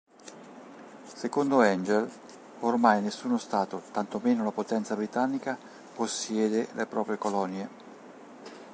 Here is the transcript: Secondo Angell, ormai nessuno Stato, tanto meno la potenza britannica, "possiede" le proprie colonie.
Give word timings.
Secondo 1.13 1.59
Angell, 1.59 2.09
ormai 2.61 3.03
nessuno 3.03 3.37
Stato, 3.37 3.83
tanto 3.91 4.19
meno 4.23 4.43
la 4.43 4.49
potenza 4.49 4.95
britannica, 4.95 5.55
"possiede" 5.95 6.69
le 6.73 6.87
proprie 6.87 7.19
colonie. 7.19 7.69